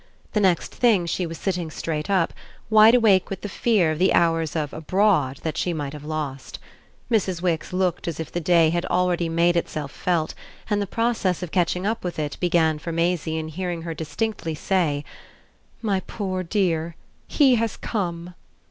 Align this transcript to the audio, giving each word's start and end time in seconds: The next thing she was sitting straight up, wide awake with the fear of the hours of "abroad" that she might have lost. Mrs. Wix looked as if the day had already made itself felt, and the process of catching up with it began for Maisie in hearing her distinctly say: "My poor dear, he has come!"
The 0.33 0.39
next 0.39 0.73
thing 0.73 1.05
she 1.05 1.27
was 1.27 1.37
sitting 1.37 1.69
straight 1.69 2.09
up, 2.09 2.33
wide 2.71 2.95
awake 2.95 3.29
with 3.29 3.41
the 3.41 3.47
fear 3.47 3.91
of 3.91 3.99
the 3.99 4.15
hours 4.15 4.55
of 4.55 4.73
"abroad" 4.73 5.37
that 5.43 5.57
she 5.57 5.73
might 5.73 5.93
have 5.93 6.03
lost. 6.03 6.57
Mrs. 7.11 7.43
Wix 7.43 7.71
looked 7.71 8.07
as 8.07 8.19
if 8.19 8.31
the 8.31 8.39
day 8.39 8.71
had 8.71 8.83
already 8.87 9.29
made 9.29 9.55
itself 9.55 9.91
felt, 9.91 10.33
and 10.71 10.81
the 10.81 10.87
process 10.87 11.43
of 11.43 11.51
catching 11.51 11.85
up 11.85 12.03
with 12.03 12.17
it 12.17 12.35
began 12.39 12.79
for 12.79 12.91
Maisie 12.91 13.37
in 13.37 13.49
hearing 13.49 13.83
her 13.83 13.93
distinctly 13.93 14.55
say: 14.55 15.05
"My 15.83 15.99
poor 15.99 16.41
dear, 16.41 16.95
he 17.27 17.57
has 17.57 17.77
come!" 17.77 18.33